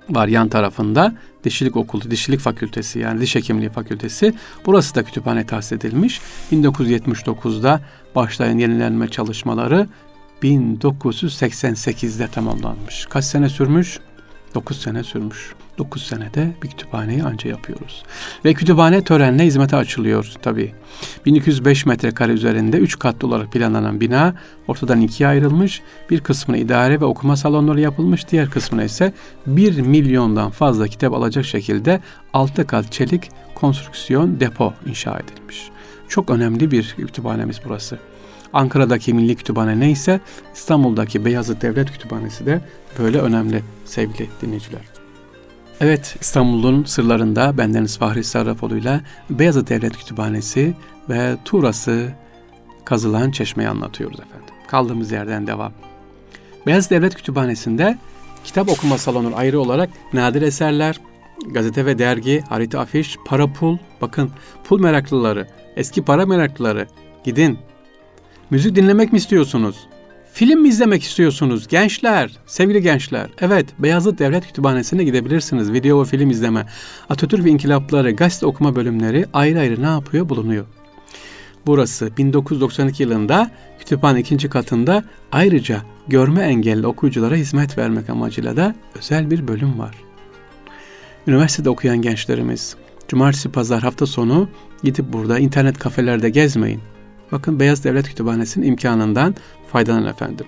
var 0.09 0.29
yan 0.29 0.49
tarafında. 0.49 1.15
Dişilik 1.45 1.77
okulu, 1.77 2.11
dişilik 2.11 2.41
fakültesi 2.41 2.99
yani 2.99 3.21
diş 3.21 3.35
hekimliği 3.35 3.71
fakültesi. 3.71 4.35
Burası 4.67 4.95
da 4.95 5.03
kütüphane 5.03 5.47
tahsis 5.47 5.73
edilmiş. 5.73 6.21
1979'da 6.53 7.81
başlayan 8.15 8.59
yenilenme 8.59 9.09
çalışmaları 9.09 9.89
1988'de 10.43 12.29
tamamlanmış. 12.29 13.07
Kaç 13.07 13.25
sene 13.25 13.49
sürmüş? 13.49 14.01
9 14.55 14.81
sene 14.81 15.05
sürmüş. 15.05 15.55
9 15.79 16.03
senede 16.03 16.53
bir 16.63 16.69
kütüphaneyi 16.69 17.25
anca 17.25 17.51
yapıyoruz. 17.51 18.03
Ve 18.45 18.55
kütüphane 18.55 19.05
törenle 19.05 19.45
hizmete 19.45 19.77
açılıyor 19.77 20.33
tabii. 20.43 20.75
1205 21.27 21.87
metrekare 21.87 22.33
üzerinde 22.33 22.79
3 22.79 22.99
katlı 22.99 23.29
olarak 23.29 23.53
planlanan 23.53 24.01
bina 24.01 24.35
ortadan 24.69 25.01
ikiye 25.01 25.29
ayrılmış. 25.29 25.83
Bir 26.11 26.21
kısmına 26.21 26.59
idare 26.59 27.01
ve 27.01 27.05
okuma 27.05 27.37
salonları 27.37 27.81
yapılmış. 27.81 28.29
Diğer 28.29 28.51
kısmına 28.51 28.85
ise 28.85 29.13
1 29.47 29.81
milyondan 29.81 30.51
fazla 30.51 30.89
kitap 30.89 31.15
alacak 31.15 31.45
şekilde 31.45 32.01
6 32.33 32.67
kat 32.67 32.93
çelik 32.93 33.31
konstrüksiyon 33.55 34.41
depo 34.41 34.75
inşa 34.87 35.19
edilmiş. 35.19 35.71
Çok 36.09 36.31
önemli 36.31 36.71
bir 36.71 36.95
kütüphanemiz 36.97 37.61
burası. 37.65 37.99
Ankara'daki 38.53 39.15
Milli 39.15 39.37
Kütüphane 39.37 39.81
neyse 39.81 40.21
İstanbul'daki 40.55 41.25
Beyazıt 41.25 41.63
Devlet 41.63 41.93
Kütüphanesi 41.93 42.47
de 42.47 42.61
böyle 42.99 43.19
önemli 43.19 43.63
sevgili 43.85 44.29
dinleyiciler. 44.43 44.83
Evet 45.81 46.17
İstanbul'un 46.21 46.85
sırlarında 46.85 47.59
bendeniz 47.59 47.99
Fahri 47.99 48.25
Sarrafoğlu'yla 48.25 49.01
Beyazıt 49.31 49.69
Devlet 49.69 49.97
Kütüphanesi 49.97 50.75
ve 51.09 51.37
Tuğrası 51.45 52.13
kazılan 52.85 53.31
çeşmeyi 53.31 53.69
anlatıyoruz 53.69 54.21
efendim. 54.21 54.55
Kaldığımız 54.67 55.13
yerden 55.13 55.47
devam. 55.47 55.73
Beyazıt 56.67 56.91
Devlet 56.91 57.15
Kütüphanesi'nde 57.15 57.99
kitap 58.45 58.69
okuma 58.69 58.99
salonu 58.99 59.37
ayrı 59.37 59.61
olarak 59.61 59.91
nadir 60.13 60.43
eserler, 60.43 61.01
gazete 61.51 61.87
ve 61.87 61.99
dergi, 61.99 62.41
harita 62.49 62.81
afiş, 62.81 63.17
para 63.27 63.53
pul, 63.53 63.79
bakın 64.01 64.31
pul 64.65 64.81
meraklıları, 64.81 65.47
eski 65.77 66.05
para 66.05 66.27
meraklıları 66.27 66.87
gidin 67.25 67.59
Müzik 68.51 68.77
dinlemek 68.77 69.13
mi 69.13 69.17
istiyorsunuz? 69.17 69.77
Film 70.33 70.61
mi 70.61 70.69
izlemek 70.69 71.03
istiyorsunuz? 71.03 71.69
Gençler, 71.69 72.31
sevgili 72.47 72.83
gençler. 72.83 73.31
Evet, 73.41 73.67
Beyazıt 73.79 74.19
Devlet 74.19 74.47
Kütüphanesi'ne 74.47 75.05
gidebilirsiniz. 75.05 75.73
Video 75.73 76.01
ve 76.01 76.05
film 76.05 76.31
izleme. 76.31 76.67
Atatürk 77.09 77.45
ve 77.45 77.51
İnkılapları, 77.51 78.11
gazete 78.11 78.47
okuma 78.47 78.77
bölümleri 78.77 79.27
ayrı 79.33 79.59
ayrı 79.61 79.83
ne 79.83 79.87
yapıyor? 79.87 80.29
Bulunuyor. 80.29 80.65
Burası 81.67 82.17
1992 82.17 83.03
yılında 83.03 83.51
kütüphane 83.79 84.21
ikinci 84.21 84.49
katında 84.49 85.05
ayrıca 85.33 85.83
görme 86.09 86.43
engelli 86.43 86.87
okuyuculara 86.87 87.35
hizmet 87.35 87.79
vermek 87.79 88.11
amacıyla 88.11 88.57
da 88.57 88.75
özel 88.99 89.31
bir 89.31 89.49
bölüm 89.49 89.79
var. 89.79 89.95
Üniversitede 91.27 91.71
okuyan 91.71 92.03
gençlerimiz, 92.03 92.77
cumartesi 93.09 93.53
pazar 93.53 93.83
hafta 93.83 94.07
sonu 94.07 94.49
gidip 94.83 95.13
burada 95.13 95.39
internet 95.39 95.79
kafelerde 95.79 96.31
gezmeyin. 96.31 96.81
Bakın 97.33 97.61
Beyaz 97.61 97.85
Devlet 97.85 98.09
Kütüphanesi'nin 98.09 98.67
imkanından 98.67 99.35
faydalanın 99.73 100.07
efendim. 100.07 100.47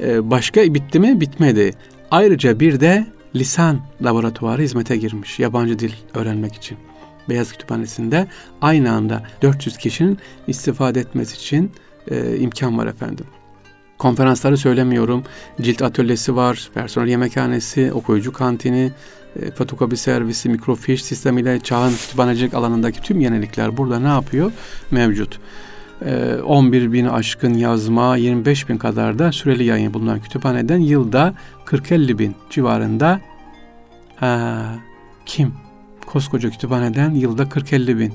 Ee, 0.00 0.30
başka 0.30 0.74
bitti 0.74 1.00
mi? 1.00 1.20
Bitmedi. 1.20 1.72
Ayrıca 2.10 2.60
bir 2.60 2.80
de 2.80 3.06
lisan 3.36 3.80
laboratuvarı 4.02 4.62
hizmete 4.62 4.96
girmiş 4.96 5.38
yabancı 5.38 5.78
dil 5.78 5.92
öğrenmek 6.14 6.54
için. 6.54 6.78
Beyaz 7.28 7.52
Kütüphanesi'nde 7.52 8.26
aynı 8.60 8.92
anda 8.92 9.22
400 9.42 9.76
kişinin 9.76 10.18
istifade 10.46 11.00
etmesi 11.00 11.36
için 11.36 11.72
e, 12.10 12.36
imkan 12.36 12.78
var 12.78 12.86
efendim. 12.86 13.26
Konferansları 13.98 14.56
söylemiyorum. 14.56 15.24
Cilt 15.60 15.82
atölyesi 15.82 16.36
var, 16.36 16.70
personel 16.74 17.08
yemekhanesi, 17.08 17.92
okuyucu 17.92 18.32
kantini, 18.32 18.92
e, 19.42 19.50
fotokopi 19.50 19.96
servisi, 19.96 20.48
mikrofiş 20.48 21.04
sistemiyle 21.04 21.60
çağın 21.60 21.92
kütüphanecilik 21.92 22.54
alanındaki 22.54 23.00
tüm 23.00 23.20
yenilikler 23.20 23.76
burada 23.76 24.00
ne 24.00 24.08
yapıyor? 24.08 24.52
Mevcut. 24.90 25.40
11 26.44 26.82
ee, 26.82 26.92
bin 26.92 27.06
aşkın 27.06 27.54
yazma, 27.54 28.16
25 28.16 28.68
bin 28.68 28.76
kadar 28.76 29.18
da 29.18 29.32
süreli 29.32 29.64
yayın 29.64 29.94
bulunan 29.94 30.20
kütüphaneden 30.20 30.78
yılda 30.78 31.34
40-50 31.66 32.18
bin 32.18 32.34
civarında 32.50 33.20
ha, 34.16 34.62
kim? 35.26 35.54
Koskoca 36.06 36.50
kütüphaneden 36.50 37.10
yılda 37.10 37.42
40-50 37.42 37.98
bin. 37.98 38.12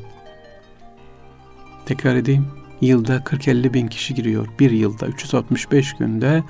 Tekrar 1.85 2.15
edeyim. 2.15 2.47
Yılda 2.81 3.17
40-50 3.17 3.73
bin 3.73 3.87
kişi 3.87 4.15
giriyor. 4.15 4.47
Bir 4.59 4.71
yılda 4.71 5.07
365 5.07 5.93
günde 5.93 6.43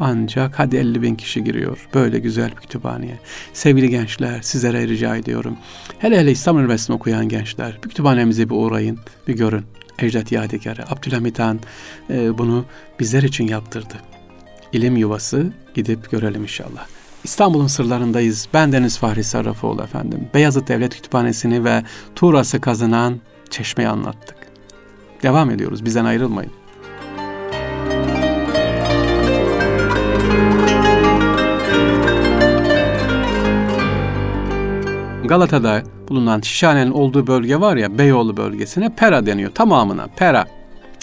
ancak 0.00 0.58
hadi 0.58 0.76
50 0.76 1.02
bin 1.02 1.14
kişi 1.14 1.44
giriyor. 1.44 1.88
Böyle 1.94 2.18
güzel 2.18 2.50
bir 2.50 2.56
kütüphaneye. 2.56 3.18
Sevgili 3.52 3.90
gençler 3.90 4.42
sizlere 4.42 4.88
rica 4.88 5.16
ediyorum. 5.16 5.56
Hele 5.98 6.20
hele 6.20 6.30
İstanbul 6.30 6.60
Üniversitesi'nde 6.60 6.96
okuyan 6.96 7.28
gençler 7.28 7.78
bir 7.84 7.88
kütüphanemize 7.88 8.50
bir 8.50 8.54
uğrayın, 8.54 8.98
bir 9.28 9.36
görün. 9.36 9.64
Ecdat 9.98 10.32
Yadigarı. 10.32 10.90
Abdülhamit 10.90 11.38
Han 11.38 11.60
e, 12.10 12.38
bunu 12.38 12.64
bizler 13.00 13.22
için 13.22 13.48
yaptırdı. 13.48 13.94
İlim 14.72 14.96
yuvası 14.96 15.52
gidip 15.74 16.10
görelim 16.10 16.42
inşallah. 16.42 16.86
İstanbul'un 17.24 17.66
sırlarındayız. 17.66 18.48
Ben 18.54 18.72
Deniz 18.72 18.98
Fahri 18.98 19.24
Sarrafoğlu 19.24 19.82
efendim. 19.82 20.28
Beyazıt 20.34 20.68
Devlet 20.68 20.94
Kütüphanesi'ni 20.94 21.64
ve 21.64 21.82
Tuğras'ı 22.14 22.60
kazınan 22.60 23.20
çeşmeyi 23.50 23.88
anlattık. 23.88 24.36
Devam 25.22 25.50
ediyoruz. 25.50 25.84
Bizden 25.84 26.04
ayrılmayın. 26.04 26.52
Galata'da 35.28 35.82
bulunan 36.08 36.40
Şişhane'nin 36.40 36.90
olduğu 36.90 37.26
bölge 37.26 37.60
var 37.60 37.76
ya 37.76 37.98
Beyoğlu 37.98 38.36
bölgesine 38.36 38.94
Pera 38.96 39.26
deniyor 39.26 39.50
tamamına 39.50 40.06
Pera. 40.16 40.44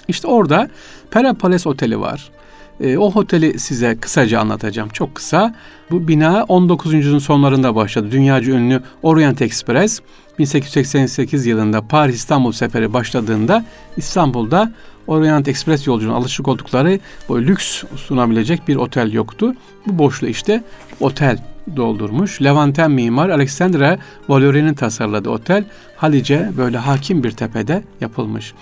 İşte 0.08 0.28
orada 0.28 0.70
Pera 1.12 1.34
Palace 1.34 1.70
Oteli 1.70 2.00
var. 2.00 2.32
E, 2.80 2.98
o 2.98 3.06
oteli 3.06 3.60
size 3.60 3.98
kısaca 3.98 4.40
anlatacağım. 4.40 4.90
Çok 4.90 5.16
kısa. 5.16 5.56
Bu 5.92 6.08
bina 6.08 6.44
19. 6.44 6.94
yüzyılın 6.94 7.20
sonlarında 7.20 7.76
başladı. 7.76 8.12
Dünyaca 8.12 8.54
ünlü 8.54 8.82
Orient 9.04 9.42
Express 9.42 10.00
1888 10.40 11.46
yılında 11.46 11.88
Paris 11.88 12.16
İstanbul 12.16 12.52
seferi 12.52 12.94
başladığında 12.94 13.66
İstanbul'da 13.98 14.72
Orient 15.08 15.48
Express 15.48 15.88
yolcunun 15.88 16.14
alışık 16.14 16.48
oldukları 16.48 17.00
böyle 17.30 17.48
lüks 17.48 17.84
sunabilecek 17.96 18.68
bir 18.68 18.76
otel 18.76 19.14
yoktu. 19.14 19.56
Bu 19.88 19.98
boşluğu 20.00 20.28
işte 20.28 20.64
otel 21.00 21.38
doldurmuş. 21.76 22.42
Levanten 22.42 22.92
mimar 22.92 23.30
Alexandra 23.30 24.00
Valori'nin 24.30 24.74
tasarladığı 24.74 25.30
otel 25.30 25.64
Halice 26.02 26.52
böyle 26.58 26.78
hakim 26.78 27.24
bir 27.24 27.32
tepede 27.32 27.84
yapılmış. 28.02 28.54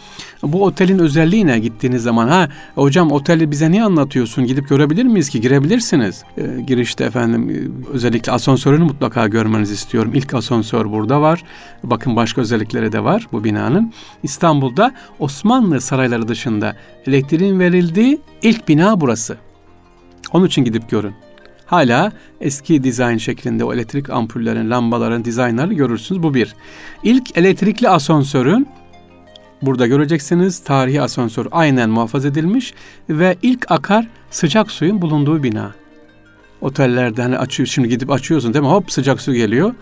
Bu 0.43 0.65
otelin 0.65 0.99
özelliği 0.99 1.47
ne 1.47 1.59
gittiğiniz 1.59 2.03
zaman? 2.03 2.27
Ha 2.27 2.49
hocam 2.75 3.11
oteli 3.11 3.51
bize 3.51 3.71
niye 3.71 3.83
anlatıyorsun? 3.83 4.45
Gidip 4.45 4.69
görebilir 4.69 5.03
miyiz 5.03 5.29
ki? 5.29 5.41
Girebilirsiniz. 5.41 6.23
E, 6.37 6.61
girişte 6.61 7.03
efendim 7.03 7.49
e, 7.49 7.89
özellikle 7.93 8.31
asansörünü 8.31 8.83
mutlaka 8.83 9.27
görmenizi 9.27 9.73
istiyorum. 9.73 10.11
İlk 10.15 10.33
asansör 10.33 10.91
burada 10.91 11.21
var. 11.21 11.43
Bakın 11.83 12.15
başka 12.15 12.41
özellikleri 12.41 12.91
de 12.91 13.03
var 13.03 13.27
bu 13.31 13.43
binanın. 13.43 13.93
İstanbul'da 14.23 14.91
Osmanlı 15.19 15.81
sarayları 15.81 16.27
dışında 16.27 16.75
elektriğin 17.07 17.59
verildiği 17.59 18.21
ilk 18.41 18.67
bina 18.67 19.01
burası. 19.01 19.37
Onun 20.33 20.47
için 20.47 20.63
gidip 20.63 20.89
görün 20.89 21.13
hala 21.69 22.11
eski 22.41 22.83
dizayn 22.83 23.17
şeklinde 23.17 23.63
o 23.63 23.73
elektrik 23.73 24.09
ampullerin, 24.09 24.69
lambaların 24.69 25.25
dizaynlarını 25.25 25.73
görürsünüz. 25.73 26.23
Bu 26.23 26.33
bir. 26.33 26.55
İlk 27.03 27.37
elektrikli 27.37 27.89
asansörün 27.89 28.67
burada 29.61 29.87
göreceksiniz 29.87 30.59
tarihi 30.59 31.01
asansör 31.01 31.45
aynen 31.51 31.89
muhafaza 31.89 32.27
edilmiş 32.27 32.73
ve 33.09 33.37
ilk 33.41 33.71
akar 33.71 34.07
sıcak 34.31 34.71
suyun 34.71 35.01
bulunduğu 35.01 35.43
bina. 35.43 35.71
Otellerde 36.61 37.21
hani 37.21 37.37
açıyor, 37.37 37.67
şimdi 37.67 37.89
gidip 37.89 38.11
açıyorsun 38.11 38.53
değil 38.53 38.65
mi? 38.65 38.71
Hop 38.71 38.91
sıcak 38.91 39.21
su 39.21 39.33
geliyor. 39.33 39.73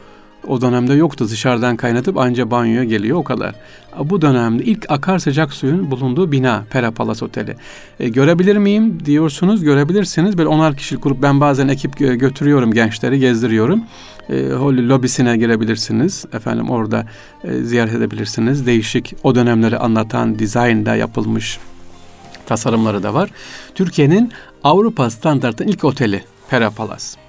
O 0.47 0.61
dönemde 0.61 0.93
yoktu. 0.93 1.29
Dışarıdan 1.29 1.75
kaynatıp 1.77 2.17
anca 2.17 2.51
banyoya 2.51 2.83
geliyor 2.83 3.17
o 3.17 3.23
kadar. 3.23 3.55
Bu 4.03 4.21
dönemde 4.21 4.63
ilk 4.63 4.91
akar 4.91 5.19
sıcak 5.19 5.53
suyun 5.53 5.91
bulunduğu 5.91 6.31
bina 6.31 6.63
Pera 6.69 6.91
Palace 6.91 7.25
Oteli. 7.25 7.55
E, 7.99 8.09
görebilir 8.09 8.57
miyim 8.57 9.05
diyorsunuz. 9.05 9.63
Görebilirsiniz. 9.63 10.37
Böyle 10.37 10.49
onar 10.49 10.75
kişilik 10.75 11.03
grup 11.03 11.21
ben 11.21 11.41
bazen 11.41 11.67
ekip 11.67 11.97
götürüyorum 11.97 12.73
gençleri 12.73 13.19
gezdiriyorum. 13.19 13.83
E, 14.29 14.49
lobisine 14.49 15.37
girebilirsiniz. 15.37 16.25
Efendim 16.33 16.69
orada 16.69 17.05
e, 17.43 17.53
ziyaret 17.53 17.93
edebilirsiniz. 17.93 18.65
Değişik 18.65 19.15
o 19.23 19.35
dönemleri 19.35 19.77
anlatan 19.77 20.39
dizaynda 20.39 20.95
yapılmış 20.95 21.59
tasarımları 22.45 23.03
da 23.03 23.13
var. 23.13 23.29
Türkiye'nin 23.75 24.31
Avrupa 24.63 25.09
standartının 25.09 25.67
ilk 25.67 25.83
oteli 25.83 26.23
Pera 26.49 26.69
Palace. 26.71 27.26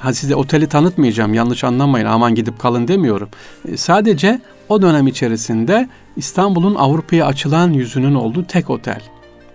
Ha 0.00 0.14
size 0.14 0.34
oteli 0.34 0.66
tanıtmayacağım 0.68 1.34
yanlış 1.34 1.64
anlamayın 1.64 2.06
aman 2.06 2.34
gidip 2.34 2.58
kalın 2.58 2.88
demiyorum. 2.88 3.28
E, 3.68 3.76
sadece 3.76 4.40
o 4.68 4.82
dönem 4.82 5.06
içerisinde 5.06 5.88
İstanbul'un 6.16 6.74
Avrupa'ya 6.74 7.26
açılan 7.26 7.72
yüzünün 7.72 8.14
olduğu 8.14 8.44
tek 8.44 8.70
otel. 8.70 9.02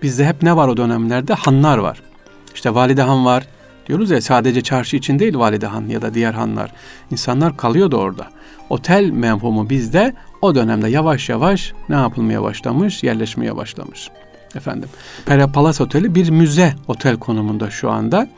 Bizde 0.02 0.26
hep 0.26 0.42
ne 0.42 0.56
var 0.56 0.68
o 0.68 0.76
dönemlerde? 0.76 1.34
Hanlar 1.34 1.78
var. 1.78 2.02
İşte 2.54 2.74
Valide 2.74 3.02
Han 3.02 3.24
var. 3.24 3.46
Diyoruz 3.88 4.10
ya 4.10 4.20
sadece 4.20 4.60
çarşı 4.60 4.96
için 4.96 5.18
değil 5.18 5.38
Valide 5.38 5.66
Han 5.66 5.88
ya 5.88 6.02
da 6.02 6.14
diğer 6.14 6.32
hanlar. 6.34 6.72
İnsanlar 7.10 7.56
kalıyordu 7.56 7.96
orada. 7.96 8.26
Otel 8.70 9.10
menfumu 9.10 9.70
bizde 9.70 10.14
o 10.42 10.54
dönemde 10.54 10.88
yavaş 10.88 11.28
yavaş 11.28 11.72
ne 11.88 11.96
yapılmaya 11.96 12.42
başlamış? 12.42 13.02
Yerleşmeye 13.02 13.56
başlamış. 13.56 14.10
Efendim. 14.54 14.88
Pera 15.26 15.52
Palace 15.52 15.82
Oteli 15.82 16.14
bir 16.14 16.30
müze 16.30 16.74
otel 16.88 17.16
konumunda 17.16 17.70
şu 17.70 17.90
anda. 17.90 18.28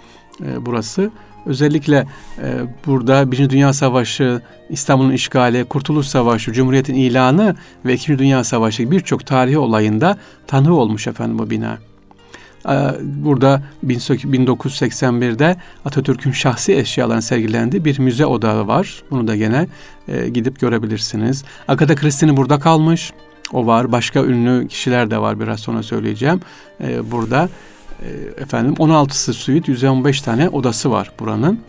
E, 0.44 0.66
burası 0.66 1.11
Özellikle 1.49 2.07
e, 2.43 2.55
burada 2.87 3.33
Birinci 3.33 3.51
Dünya 3.51 3.73
Savaşı, 3.73 4.43
İstanbul'un 4.69 5.13
işgali, 5.13 5.65
Kurtuluş 5.65 6.07
Savaşı, 6.07 6.53
Cumhuriyet'in 6.53 6.95
ilanı 6.95 7.57
ve 7.85 7.95
İkinci 7.95 8.19
Dünya 8.19 8.45
Savaşı 8.45 8.91
birçok 8.91 9.27
tarihi 9.27 9.59
olayında 9.59 10.19
tanığı 10.47 10.75
olmuş 10.75 11.07
efendim 11.07 11.39
bu 11.39 11.51
bina. 11.51 11.79
E, 12.69 12.75
burada 13.03 13.63
1981'de 13.87 15.57
Atatürk'ün 15.85 16.33
şahsi 16.33 16.75
eşyalarının 16.75 17.21
sergilendiği 17.21 17.85
bir 17.85 17.99
müze 17.99 18.27
odağı 18.27 18.67
var. 18.67 19.03
Bunu 19.11 19.29
da 19.29 19.37
gene 19.37 19.67
e, 20.09 20.29
gidip 20.29 20.61
görebilirsiniz. 20.61 21.45
Agatha 21.69 21.95
Christie'nin 21.95 22.37
burada 22.37 22.59
kalmış. 22.59 23.13
O 23.53 23.67
var. 23.67 23.93
Başka 23.93 24.25
ünlü 24.25 24.69
kişiler 24.69 25.11
de 25.11 25.19
var 25.19 25.41
biraz 25.41 25.61
sonra 25.61 25.83
söyleyeceğim. 25.83 26.41
E, 26.81 27.11
burada 27.11 27.49
e, 28.03 28.43
efendim 28.43 28.75
16'sı 28.75 29.35
suite 29.35 29.73
115 29.73 30.21
tane 30.21 30.49
odası 30.49 30.91
var 30.91 31.13
buranın. 31.21 31.61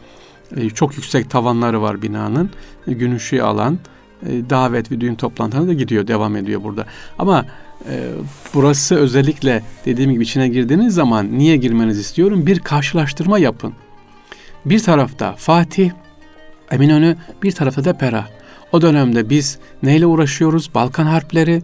E, 0.57 0.69
çok 0.69 0.95
yüksek 0.95 1.29
tavanları 1.29 1.81
var 1.81 2.01
binanın. 2.01 2.49
E, 2.87 2.93
gün 2.93 3.15
ışığı 3.15 3.45
alan 3.45 3.79
e, 4.25 4.49
davet 4.49 4.91
ve 4.91 5.01
düğün 5.01 5.15
toplantılarına 5.15 5.67
da 5.67 5.73
gidiyor, 5.73 6.07
devam 6.07 6.35
ediyor 6.35 6.63
burada. 6.63 6.85
Ama 7.19 7.45
e, 7.89 8.09
burası 8.53 8.95
özellikle 8.95 9.63
dediğim 9.85 10.11
gibi 10.11 10.23
içine 10.23 10.47
girdiğiniz 10.47 10.93
zaman 10.93 11.37
niye 11.37 11.57
girmenizi 11.57 12.01
istiyorum? 12.01 12.45
Bir 12.45 12.59
karşılaştırma 12.59 13.39
yapın. 13.39 13.73
Bir 14.65 14.79
tarafta 14.79 15.35
Fatih, 15.35 15.91
Eminönü, 16.71 17.17
bir 17.43 17.51
tarafta 17.51 17.85
da 17.85 17.93
Pera. 17.93 18.27
O 18.71 18.81
dönemde 18.81 19.29
biz 19.29 19.59
neyle 19.83 20.05
uğraşıyoruz? 20.05 20.69
Balkan 20.75 21.05
harpleri, 21.05 21.63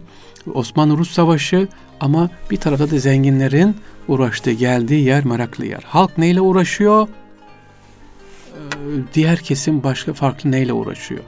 Osmanlı-Rus 0.54 1.10
savaşı 1.10 1.68
ama 2.00 2.30
bir 2.50 2.56
tarafta 2.56 2.90
da 2.90 2.98
zenginlerin 2.98 3.76
uğraştığı, 4.08 4.52
geldiği 4.52 5.04
yer 5.04 5.24
meraklı 5.24 5.66
yer. 5.66 5.82
Halk 5.86 6.18
neyle 6.18 6.40
uğraşıyor? 6.40 7.08
Ee, 7.08 8.58
diğer 9.14 9.38
kesim 9.38 9.82
başka 9.82 10.12
farklı 10.12 10.50
neyle 10.50 10.72
uğraşıyor? 10.72 11.20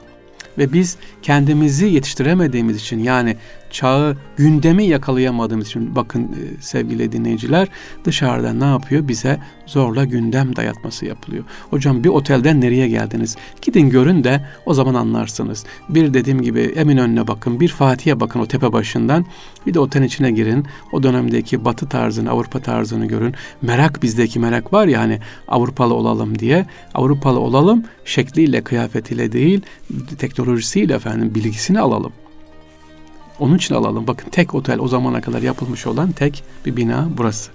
Ve 0.57 0.73
biz 0.73 0.97
kendimizi 1.21 1.85
yetiştiremediğimiz 1.85 2.77
için 2.77 2.99
yani 2.99 3.37
çağı, 3.69 4.17
gündemi 4.37 4.85
yakalayamadığımız 4.85 5.67
için 5.67 5.95
bakın 5.95 6.23
e, 6.23 6.61
sevgili 6.61 7.11
dinleyiciler 7.11 7.67
dışarıda 8.05 8.53
ne 8.53 8.65
yapıyor? 8.65 9.07
Bize 9.07 9.39
zorla 9.65 10.05
gündem 10.05 10.55
dayatması 10.55 11.05
yapılıyor. 11.05 11.43
Hocam 11.69 12.03
bir 12.03 12.09
otelden 12.09 12.61
nereye 12.61 12.87
geldiniz? 12.87 13.35
Gidin 13.61 13.89
görün 13.89 14.23
de 14.23 14.45
o 14.65 14.73
zaman 14.73 14.93
anlarsınız. 14.93 15.65
Bir 15.89 16.13
dediğim 16.13 16.41
gibi 16.41 16.59
Eminönü'ne 16.59 17.27
bakın, 17.27 17.59
bir 17.59 17.67
Fatih'e 17.67 18.19
bakın 18.19 18.39
o 18.39 18.45
tepe 18.45 18.73
başından. 18.73 19.25
Bir 19.67 19.73
de 19.73 19.79
otelin 19.79 20.05
içine 20.05 20.31
girin. 20.31 20.65
O 20.91 21.03
dönemdeki 21.03 21.65
batı 21.65 21.89
tarzını, 21.89 22.29
Avrupa 22.29 22.59
tarzını 22.59 23.05
görün. 23.05 23.33
Merak 23.61 24.03
bizdeki 24.03 24.39
merak 24.39 24.73
var 24.73 24.87
ya 24.87 24.99
hani 24.99 25.19
Avrupalı 25.47 25.93
olalım 25.93 26.39
diye. 26.39 26.65
Avrupalı 26.93 27.39
olalım 27.39 27.83
şekliyle, 28.05 28.61
kıyafetiyle 28.61 29.31
değil, 29.31 29.61
teknolojisiyle 30.17 30.93
efendim 30.93 31.35
bilgisini 31.35 31.79
alalım. 31.79 32.11
Onun 33.39 33.57
için 33.57 33.75
alalım. 33.75 34.07
Bakın 34.07 34.29
tek 34.29 34.55
otel 34.55 34.79
o 34.79 34.87
zamana 34.87 35.21
kadar 35.21 35.41
yapılmış 35.41 35.87
olan 35.87 36.11
tek 36.11 36.43
bir 36.65 36.75
bina 36.77 37.07
burası. 37.17 37.51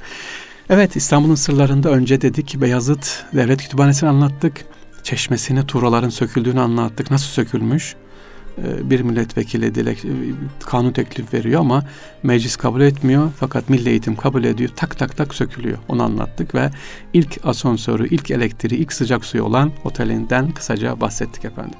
Evet 0.70 0.96
İstanbul'un 0.96 1.34
sırlarında 1.34 1.90
önce 1.90 2.20
dedik 2.20 2.60
Beyazıt 2.60 3.24
Devlet 3.32 3.62
Kütüphanesi'ni 3.62 4.08
anlattık. 4.08 4.64
Çeşmesine 5.02 5.66
tuğraların 5.66 6.08
söküldüğünü 6.08 6.60
anlattık. 6.60 7.10
Nasıl 7.10 7.26
sökülmüş? 7.26 7.96
Ee, 8.58 8.90
bir 8.90 9.00
milletvekili 9.00 9.74
dilek, 9.74 10.02
kanun 10.60 10.92
teklif 10.92 11.34
veriyor 11.34 11.60
ama 11.60 11.84
meclis 12.22 12.56
kabul 12.56 12.80
etmiyor. 12.80 13.30
Fakat 13.36 13.68
milli 13.68 13.88
eğitim 13.88 14.16
kabul 14.16 14.44
ediyor. 14.44 14.70
Tak 14.76 14.98
tak 14.98 15.16
tak 15.16 15.34
sökülüyor. 15.34 15.78
Onu 15.88 16.02
anlattık 16.02 16.54
ve 16.54 16.70
ilk 17.12 17.38
asansörü, 17.44 18.08
ilk 18.08 18.30
elektriği, 18.30 18.76
ilk 18.76 18.92
sıcak 18.92 19.24
suyu 19.24 19.44
olan 19.44 19.72
otelinden 19.84 20.50
kısaca 20.50 21.00
bahsettik 21.00 21.44
efendim. 21.44 21.78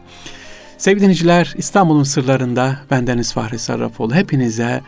Sevgili 0.85 1.03
dinleyiciler, 1.03 1.55
İstanbul'un 1.57 2.03
sırlarında 2.03 2.77
bendeniz 2.91 3.33
Fahri 3.33 3.59
Sarrafoğlu. 3.59 4.15
Hepinize 4.15 4.81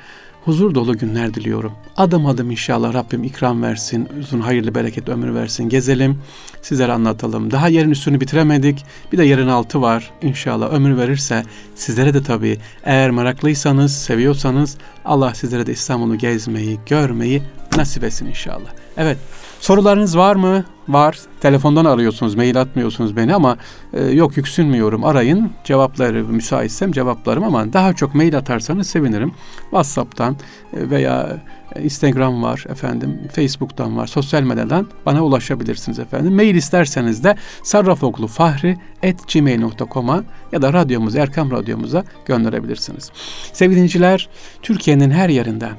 huzur 0.45 0.75
dolu 0.75 0.99
günler 0.99 1.35
diliyorum. 1.35 1.73
Adım 1.97 2.27
adım 2.27 2.51
inşallah 2.51 2.95
Rabbim 2.95 3.25
ikram 3.25 3.63
versin, 3.63 4.09
uzun 4.21 4.41
hayırlı 4.41 4.75
bereket 4.75 5.09
ömür 5.09 5.35
versin. 5.35 5.69
Gezelim, 5.69 6.19
sizlere 6.63 6.93
anlatalım. 6.93 7.51
Daha 7.51 7.69
yerin 7.69 7.91
üstünü 7.91 8.21
bitiremedik. 8.21 8.85
Bir 9.13 9.19
de 9.19 9.25
yerin 9.25 9.49
altı 9.49 9.83
var. 9.83 10.11
İnşallah 10.23 10.73
ömür 10.73 10.97
verirse 10.97 11.43
sizlere 11.75 12.15
de 12.15 12.23
tabii 12.23 12.59
eğer 12.85 13.11
meraklıysanız, 13.11 13.97
seviyorsanız 13.97 14.77
Allah 15.05 15.35
sizlere 15.35 15.67
de 15.67 15.73
İstanbul'u 15.73 16.19
gezmeyi, 16.19 16.81
görmeyi 16.87 17.43
nasip 17.77 18.05
etsin 18.05 18.27
inşallah. 18.27 18.71
Evet, 18.97 19.19
sorularınız 19.61 20.19
var 20.19 20.37
mı? 20.37 20.65
Var. 20.89 21.19
Telefondan 21.41 21.85
arıyorsunuz, 21.85 22.35
mail 22.35 22.61
atmıyorsunuz 22.61 23.17
beni 23.17 23.35
ama 23.35 23.57
e, 23.93 24.05
yok 24.05 24.37
yüksünmüyorum. 24.37 25.05
Arayın. 25.05 25.51
Cevapları 25.65 26.25
müsaitsem 26.25 26.93
cevaplarım 26.93 27.45
ama 27.45 27.73
daha 27.73 27.93
çok 27.93 28.15
mail 28.15 28.39
atarsanız 28.39 28.87
sevinirim. 28.87 29.33
WhatsApp'tan 29.71 30.37
e, 30.73 30.91
veya 30.91 31.41
Instagram 31.83 32.43
var 32.43 32.65
efendim, 32.69 33.21
Facebook'tan 33.33 33.97
var, 33.97 34.07
sosyal 34.07 34.43
medyadan 34.43 34.87
bana 35.07 35.25
ulaşabilirsiniz 35.25 35.99
efendim. 35.99 36.35
Mail 36.35 36.55
isterseniz 36.55 37.25
de 37.25 37.37
sarrafoglufahri.gmail.com'a 37.63 40.25
ya 40.53 40.63
da 40.63 40.73
radyomuza, 40.73 41.21
Erkam 41.21 41.51
Radyomuza 41.51 42.05
gönderebilirsiniz. 42.27 43.11
Sevgili 43.53 43.77
dinleyiciler, 43.77 44.29
Türkiye'nin 44.63 45.11
her 45.11 45.29
yerinden 45.29 45.77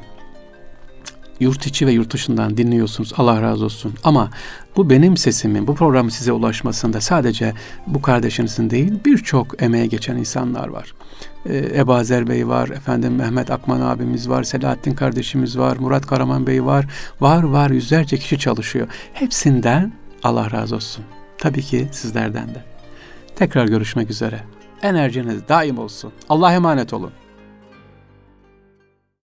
yurt 1.39 1.67
içi 1.67 1.87
ve 1.87 1.91
yurt 1.91 2.13
dışından 2.13 2.57
dinliyorsunuz. 2.57 3.13
Allah 3.17 3.41
razı 3.41 3.65
olsun. 3.65 3.93
Ama 4.03 4.29
bu 4.75 4.89
benim 4.89 5.17
sesimin, 5.17 5.67
bu 5.67 5.75
programın 5.75 6.09
size 6.09 6.31
ulaşmasında 6.31 7.01
sadece 7.01 7.53
bu 7.87 8.01
kardeşinizin 8.01 8.69
değil 8.69 8.93
birçok 9.05 9.63
emeğe 9.63 9.85
geçen 9.85 10.17
insanlar 10.17 10.67
var. 10.67 10.93
Ee, 11.45 11.71
Ebu 11.75 12.29
Bey 12.29 12.47
var, 12.47 12.69
efendim 12.69 13.15
Mehmet 13.15 13.51
Akman 13.51 13.81
abimiz 13.81 14.29
var, 14.29 14.43
Selahattin 14.43 14.93
kardeşimiz 14.93 15.57
var, 15.57 15.77
Murat 15.77 16.05
Karaman 16.05 16.47
Bey 16.47 16.65
var. 16.65 16.85
Var 17.21 17.43
var 17.43 17.69
yüzlerce 17.69 18.17
kişi 18.17 18.39
çalışıyor. 18.39 18.87
Hepsinden 19.13 19.93
Allah 20.23 20.51
razı 20.51 20.75
olsun. 20.75 21.05
Tabii 21.37 21.61
ki 21.61 21.87
sizlerden 21.91 22.47
de. 22.47 22.63
Tekrar 23.35 23.65
görüşmek 23.67 24.09
üzere. 24.09 24.39
Enerjiniz 24.81 25.47
daim 25.47 25.77
olsun. 25.77 26.11
Allah'a 26.29 26.53
emanet 26.53 26.93
olun. 26.93 27.11